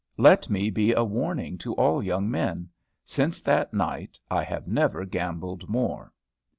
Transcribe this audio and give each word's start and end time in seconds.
Let 0.17 0.49
me 0.49 0.71
be 0.71 0.93
a 0.93 1.03
warning 1.03 1.59
to 1.59 1.75
all 1.75 2.01
young 2.01 2.27
men. 2.31 2.69
Since 3.05 3.39
that 3.41 3.71
night, 3.71 4.19
I 4.31 4.41
have 4.43 4.67
never 4.67 5.05
gambled 5.05 5.69
more. 5.69 6.11